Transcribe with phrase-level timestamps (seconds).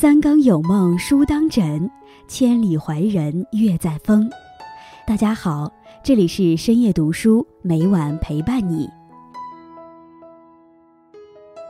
[0.00, 1.90] 三更有梦书当枕，
[2.26, 4.30] 千里怀人月在风。
[5.06, 5.70] 大家好，
[6.02, 8.88] 这里是深夜读书，每晚陪伴你。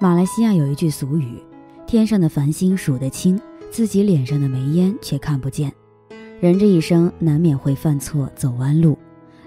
[0.00, 1.42] 马来西亚有一句俗语
[1.84, 3.36] ：“天上的繁星数得清，
[3.72, 5.72] 自己脸上的煤烟却看不见。”
[6.40, 8.96] 人这一生难免会犯错、走弯路，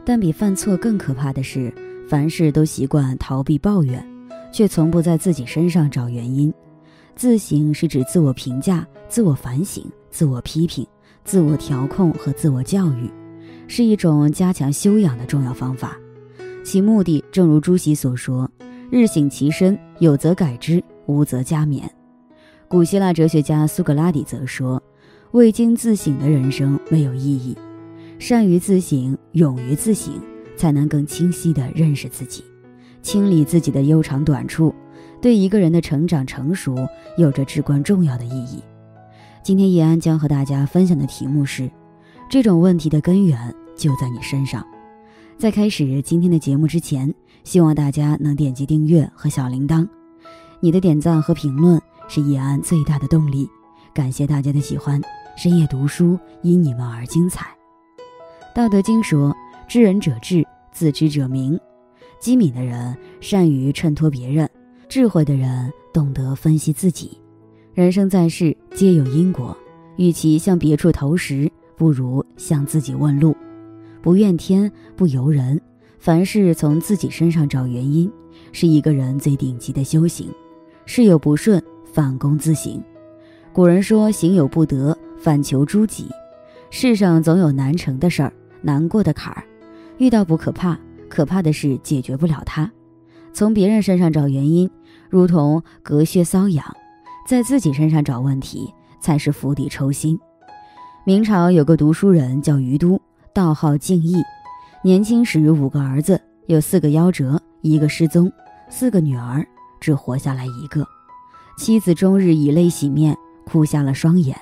[0.03, 1.73] 但比犯错更可怕的是，
[2.09, 4.05] 凡事都习惯逃避抱怨，
[4.51, 6.53] 却从不在自己身上找原因。
[7.15, 10.85] 自省是指自我评价、自我反省、自我批评、
[11.23, 13.09] 自我调控和自我教育，
[13.67, 15.97] 是一种加强修养的重要方法。
[16.63, 18.49] 其目的正如朱熹所说
[18.91, 21.83] ：“日省其身，有则改之，无则加勉。”
[22.67, 24.81] 古希腊哲学家苏格拉底则说。
[25.31, 27.57] 未经自省的人生没有意义，
[28.19, 30.13] 善于自省、勇于自省，
[30.55, 32.41] 才能更清晰地认识自己，
[33.01, 34.73] 清理自己的优长短处，
[35.21, 36.75] 对一个人的成长成熟
[37.17, 38.61] 有着至关重要的意义。
[39.43, 41.69] 今天叶安将和大家分享的题目是：
[42.29, 44.65] 这种问题的根源就在你身上。
[45.37, 47.13] 在开始今天的节目之前，
[47.43, 49.87] 希望大家能点击订阅和小铃铛，
[50.59, 53.49] 你的点赞和评论是叶安最大的动力。
[53.93, 55.01] 感谢大家的喜欢。
[55.37, 57.47] 深夜读书，因你们而精彩。
[58.53, 59.35] 道德经说
[59.67, 61.59] ：“知人者智，自知者明。”
[62.21, 64.49] 机敏的人善于衬托别人，
[64.95, 67.19] 智慧的人懂得分析自己。
[67.73, 69.53] 人生在世，皆有因果，
[69.97, 73.35] 与其向别处投石，不如向自己问路。
[74.01, 75.59] 不怨天，不尤人，
[75.99, 78.09] 凡事从自己身上找原因，
[78.53, 80.29] 是一个人最顶级的修行。
[80.85, 81.61] 事有不顺，
[81.91, 82.81] 反躬自省。
[83.51, 86.07] 古人说：“行有不得。”反求诸己，
[86.69, 89.43] 世上总有难成的事儿，难过的坎儿，
[89.97, 90.79] 遇到不可怕，
[91.09, 92.71] 可怕的是解决不了它。
[93.33, 94.69] 从别人身上找原因，
[95.15, 96.65] 如同隔靴搔痒，
[97.25, 98.69] 在自己身上找问题，
[98.99, 100.19] 才是釜底抽薪。
[101.05, 102.99] 明朝有个读书人叫于都，
[103.33, 104.21] 道号敬义，
[104.83, 108.29] 年轻时五个儿子，有四个夭折，一个失踪，
[108.69, 109.47] 四个女儿
[109.79, 110.85] 只活下来一个，
[111.57, 114.37] 妻子终日以泪洗面，哭瞎了双眼。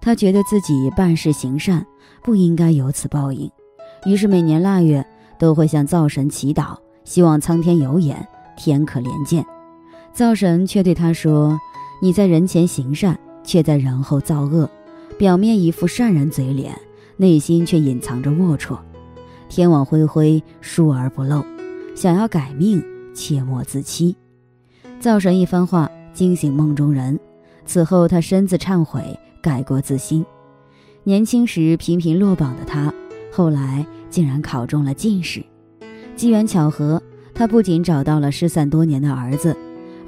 [0.00, 1.86] 他觉得自己办事行善，
[2.22, 3.50] 不应该有此报应，
[4.06, 5.06] 于是每年腊月
[5.38, 9.44] 都会向灶神祈祷，希望苍天有眼，天可怜见。
[10.18, 11.56] 灶神却对他说
[12.02, 14.68] ：“你在人前行善，却在人后造恶，
[15.16, 16.76] 表面一副善人嘴脸，
[17.16, 18.76] 内心却隐藏着龌龊。
[19.48, 21.44] 天网恢恢，疏而不漏，
[21.94, 22.84] 想要改命，
[23.14, 24.16] 切莫自欺。”
[24.98, 27.16] 灶神一番话惊醒梦中人，
[27.64, 29.16] 此后他深自忏悔。
[29.40, 30.26] 改过自新，
[31.04, 32.92] 年轻时频频落榜的他，
[33.30, 35.44] 后来竟然考中了进士。
[36.16, 37.00] 机缘巧合，
[37.32, 39.56] 他不仅找到了失散多年的儿子，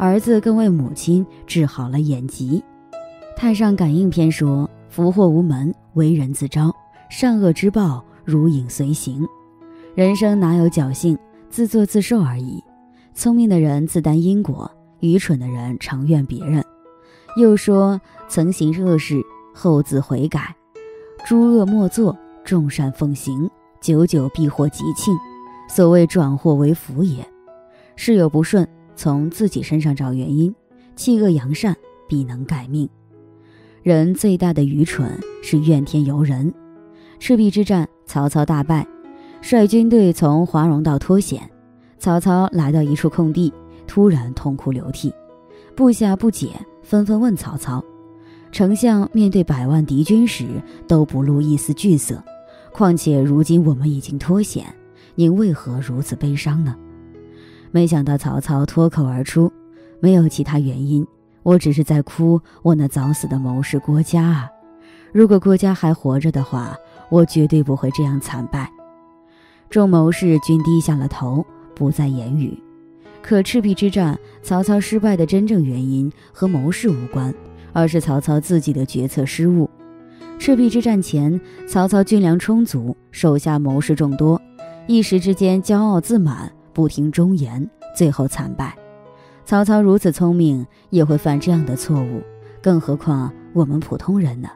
[0.00, 2.64] 儿子更为母亲治好了眼疾。
[3.36, 6.70] 《太上感应篇》说：“福祸无门，为人自招；
[7.10, 9.28] 善恶之报，如影随形。
[9.94, 11.18] 人生哪有侥幸，
[11.50, 12.64] 自作自受而已。
[13.12, 16.64] 聪明的人自担因果，愚蠢的人常怨别人。”
[17.36, 19.20] 又说：“曾行恶事，
[19.52, 20.40] 后自悔改；
[21.26, 23.50] 诸恶莫作，众善奉行，
[23.82, 25.14] 久久必获吉庆。
[25.68, 27.22] 所谓转祸为福也。
[27.96, 28.66] 事有不顺，
[29.00, 30.54] 从自己身上找原因，
[30.94, 31.74] 弃恶扬善，
[32.06, 32.86] 必能改命。
[33.82, 36.52] 人最大的愚蠢是怨天尤人。
[37.18, 38.86] 赤壁之战，曹操大败，
[39.40, 41.50] 率军队从华容道脱险。
[41.98, 43.50] 曹操来到一处空地，
[43.86, 45.10] 突然痛哭流涕，
[45.74, 46.50] 部下不解。”
[46.84, 47.82] 纷纷问曹操
[48.52, 50.46] ：“丞相面对百万敌军时
[50.86, 52.22] 都不露一丝惧色，
[52.70, 54.66] 况且如今我们已经脱险，
[55.14, 56.76] 您为何如此悲伤呢？”
[57.70, 59.53] 没想到曹操脱口而出
[60.00, 61.06] ：“没有其他原因，
[61.42, 64.50] 我只是在哭我那早死的谋士郭嘉啊！
[65.12, 66.76] 如果郭嘉还活着的话，
[67.09, 68.70] 我绝对不会这样惨败。”
[69.70, 72.59] 众谋士均低下了头，不再言语。
[73.22, 77.33] 可赤壁之战，曹操失败的真正原因和谋士无关，
[77.72, 79.71] 而是曹操自己的决策失误。
[80.39, 84.41] 赤壁之战前，曹操军粮充足，手下谋士众多，
[84.89, 88.76] 一时之间骄傲自满，不听忠言，最后惨败。
[89.44, 92.22] 曹操如此聪明，也会犯这样的错误，
[92.62, 94.48] 更何况我们普通人呢？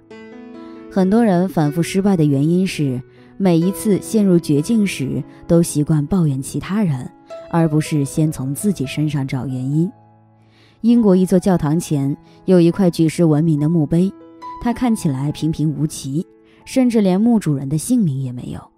[0.90, 3.02] 很多人反复失败的原因是，
[3.36, 7.10] 每一次陷入绝境时，都习惯抱怨其他人。
[7.50, 9.90] 而不是先从自己身上找原因。
[10.80, 12.16] 英国一座教堂前
[12.46, 14.12] 有一块举世闻名的墓碑，
[14.60, 16.26] 它看起来平平无奇，
[16.64, 18.73] 甚至连墓主人的姓名也没有。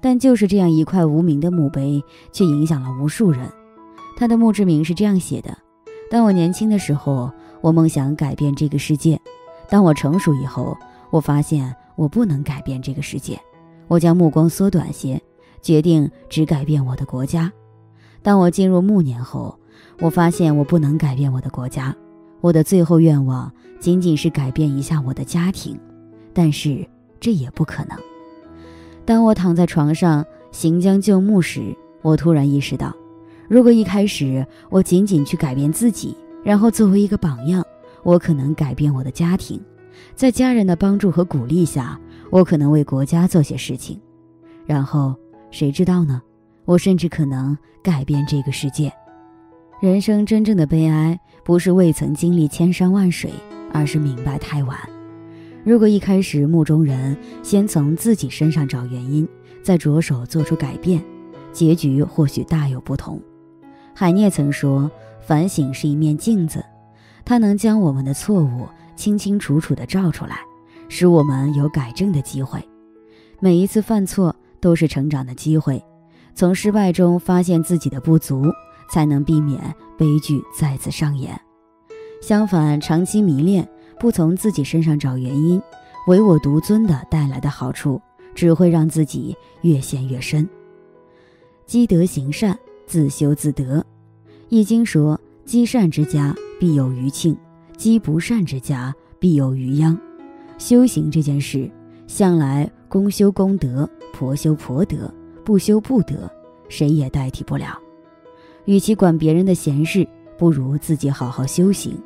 [0.00, 2.02] 但就是这样一块无名的墓碑，
[2.32, 3.48] 却影响了无数人。
[4.16, 5.56] 他的墓志铭是这样写的
[6.10, 7.30] ：“当我年轻的时候，
[7.60, 9.16] 我梦想改变这个世界；
[9.68, 10.76] 当我成熟以后，
[11.10, 13.38] 我发现我不能改变这个世界，
[13.86, 15.20] 我将目光缩短些，
[15.62, 17.52] 决定只改变我的国家。
[18.22, 19.58] 当我进入暮年后，
[20.00, 21.94] 我发现我不能改变我的国家，
[22.40, 25.78] 我的最后愿望仅仅是改变一下我的家庭，
[26.32, 26.84] 但是
[27.20, 27.96] 这也不可能。
[29.08, 30.22] 当我躺在床上
[30.52, 32.94] 行将就木时，我突然意识到，
[33.48, 36.14] 如果一开始我仅仅去改变自己，
[36.44, 37.64] 然后作为一个榜样，
[38.02, 39.58] 我可能改变我的家庭，
[40.14, 43.98] 在家人的帮助和鼓励下，我可能为国家做些事情，
[44.66, 45.16] 然后
[45.50, 46.20] 谁知道呢？
[46.66, 48.92] 我甚至可能改变这个世界。
[49.80, 53.30] 人生真正的悲哀，不是未曾经历千山万水，
[53.72, 54.78] 而是明白太晚。
[55.68, 59.28] 如果一开始目中人，先从自己身上找原因，
[59.62, 61.04] 再着手做出改变，
[61.52, 63.20] 结局或许大有不同。
[63.94, 66.64] 海涅曾说：“反省是一面镜子，
[67.22, 68.66] 它能将我们的错误
[68.96, 70.38] 清清楚楚地照出来，
[70.88, 72.66] 使我们有改正的机会。
[73.38, 75.84] 每一次犯错都是成长的机会，
[76.34, 78.42] 从失败中发现自己的不足，
[78.90, 79.60] 才能避免
[79.98, 81.38] 悲剧再次上演。
[82.22, 83.68] 相反，长期迷恋。”
[83.98, 85.60] 不从自己身上找原因，
[86.06, 88.00] 唯我独尊的带来的好处，
[88.34, 90.48] 只会让自己越陷越深。
[91.66, 93.84] 积德行善，自修自得。
[94.48, 97.36] 易经说：“积善之家必有余庆，
[97.76, 99.98] 积不善之家必有余殃。”
[100.56, 101.70] 修行这件事，
[102.06, 105.12] 向来公修公德，婆修婆德，
[105.44, 106.30] 不修不得，
[106.68, 107.78] 谁也代替不了。
[108.64, 110.08] 与其管别人的闲事，
[110.38, 111.98] 不如自己好好修行。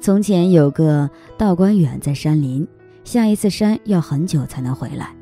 [0.00, 2.66] 从前有个道观远在山林，
[3.02, 5.14] 下一次山要很久才能回来。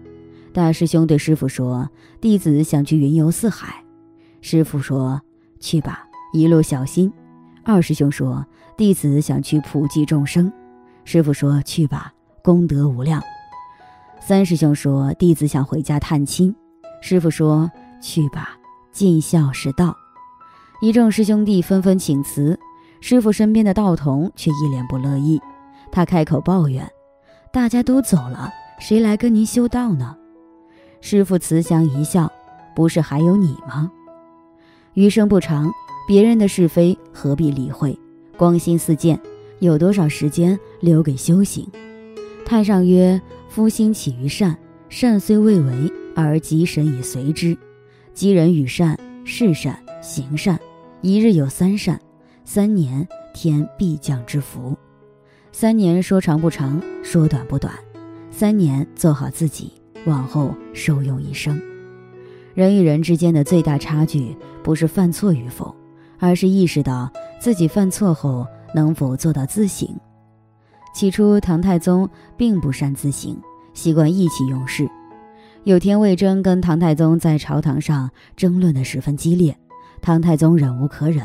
[0.52, 1.88] 大师兄对师傅说
[2.20, 3.82] ：“弟子想去云游四海。”
[4.42, 5.20] 师傅说
[5.58, 7.10] ：“去吧，一路小心。”
[7.64, 8.44] 二师兄说
[8.76, 10.52] ：“弟子想去普济众生。”
[11.04, 12.12] 师傅说：“去吧，
[12.42, 13.22] 功德无量。”
[14.20, 16.54] 三师兄说：“弟子想回家探亲。”
[17.00, 17.70] 师傅说
[18.02, 18.56] ：“去吧，
[18.92, 19.96] 尽孝是道。”
[20.82, 22.58] 一众师兄弟纷纷请辞。
[23.06, 25.38] 师傅身边的道童却一脸不乐意，
[25.92, 26.90] 他开口抱怨
[27.52, 30.16] ：“大家都走了，谁来跟您修道呢？”
[31.02, 32.32] 师傅慈祥一笑
[32.74, 33.92] ：“不是还有你吗？”
[34.94, 35.70] 余生不长，
[36.08, 37.94] 别人的是非何必理会？
[38.38, 39.20] 光心似箭，
[39.58, 41.70] 有多少时间留给修行？
[42.46, 44.56] 太上曰：“夫心起于善，
[44.88, 47.54] 善虽未为，而吉神以随之。
[48.14, 50.58] 积人与善，事善，行善，
[51.02, 52.00] 一日有三善。”
[52.46, 54.76] 三年天必降之福，
[55.50, 57.72] 三年说长不长，说短不短，
[58.30, 59.72] 三年做好自己，
[60.04, 61.60] 往后受用一生。
[62.52, 65.74] 人与人之间的最大差距，不是犯错与否，
[66.18, 67.10] 而是意识到
[67.40, 69.88] 自己犯错后能否做到自省。
[70.94, 73.36] 起初，唐太宗并不善自省，
[73.72, 74.86] 习惯意气用事。
[75.64, 79.56] 有天，魏征跟唐太宗在朝堂上争论的十分激烈，
[80.02, 81.24] 唐太宗忍无可忍。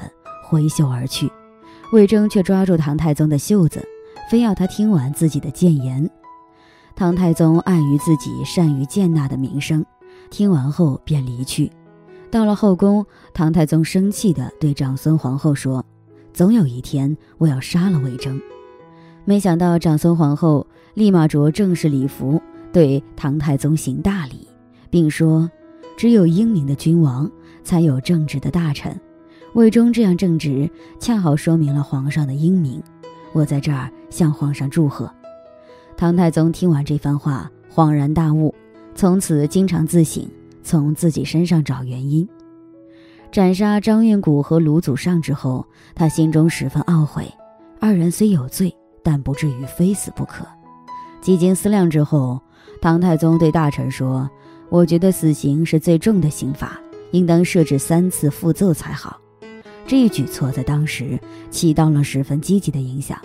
[0.50, 1.32] 挥袖而去，
[1.94, 3.88] 魏征却抓住唐太宗的袖子，
[4.32, 6.10] 非要他听完自己的谏言。
[6.96, 9.86] 唐太宗碍于自己善于谏纳的名声，
[10.32, 11.72] 听完后便离去。
[12.32, 15.86] 到了后宫，唐太宗生气地对长孙皇后说
[16.34, 18.42] ：“总有一天，我要杀了魏征。”
[19.26, 20.66] 没想到长孙皇后
[20.96, 22.42] 立马着正式礼服，
[22.74, 24.48] 对唐太宗行大礼，
[24.90, 25.50] 并说
[25.96, 27.30] ：“只有英明的君王，
[27.64, 29.00] 才有正直的大臣。”
[29.54, 32.82] 魏忠这样正直，恰好说明了皇上的英明。
[33.34, 35.12] 我在这儿向皇上祝贺。
[35.98, 38.54] 唐太宗听完这番话，恍然大悟，
[38.96, 40.26] 从此经常自省，
[40.64, 42.28] 从自己身上找原因。
[43.32, 47.32] 斩杀张运古和卢祖尚之后，他心中十分懊悔。
[47.80, 50.46] 二人虽有罪，但不至于非死不可。
[51.22, 52.42] 几经思量之后，
[52.82, 54.30] 唐太宗对大臣说
[54.70, 56.80] ：“我觉得死刑是最重的刑罚，
[57.12, 59.20] 应当设置三次复奏才好。”
[59.90, 61.20] 这一举措在当时
[61.50, 63.20] 起到了十分积极的影响，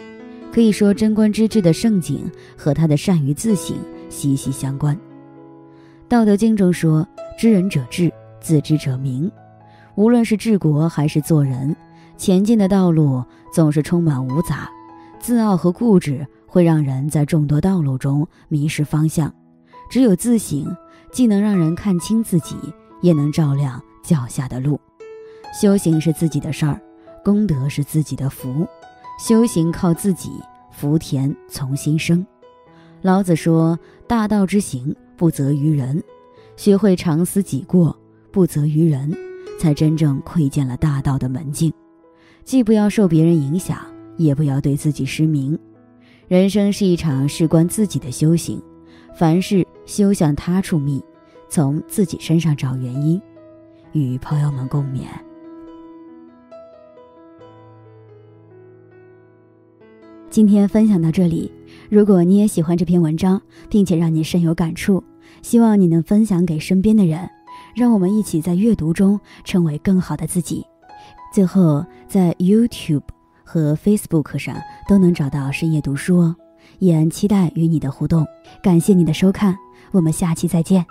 [0.51, 2.25] 可以说贞观之治的盛景
[2.57, 3.77] 和他的善于自省
[4.09, 4.97] 息息相关。
[6.09, 7.07] 《道德经》中说
[7.39, 9.31] ：“知人者智，自知者明。”
[9.95, 11.77] 无论是治国还是做人，
[12.17, 14.71] 前进的道路总是充满芜杂，
[15.21, 19.31] 自傲和固执会让人在众多道路中迷失方向。
[19.91, 20.75] 只有自省，
[21.13, 22.57] 既能让人看清自己，
[23.03, 24.81] 也能照亮脚下的路。
[25.55, 26.81] 修行是自己的事儿，
[27.25, 28.67] 功德是自己的福。
[29.25, 30.33] 修行靠自己，
[30.73, 32.27] 福田从心生。
[33.03, 36.03] 老子说：“大道之行，不责于人。
[36.57, 37.97] 学会常思己过，
[38.33, 39.17] 不责于人，
[39.61, 41.73] 才真正窥见了大道的门径。
[42.43, 43.79] 既不要受别人影响，
[44.17, 45.57] 也不要对自己失明。
[46.27, 48.61] 人生是一场事关自己的修行，
[49.15, 51.01] 凡事休向他处觅，
[51.49, 53.23] 从自己身上找原因。
[53.93, 55.05] 与朋友们共勉。
[60.31, 61.51] 今天分享到这里，
[61.89, 65.03] 如果你也喜欢这篇文章，并且让你深有感触，
[65.43, 67.29] 希望你能分享给身边的人，
[67.75, 70.65] 让我们一起在阅读中成为更好的自己。
[71.33, 73.03] 最后，在 YouTube
[73.45, 74.57] 和 Facebook 上
[74.89, 76.37] 都能找到深夜读书哦，
[76.81, 78.27] 也期待与你的互动。
[78.63, 79.57] 感谢你的收看，
[79.93, 80.85] 我们下期再见。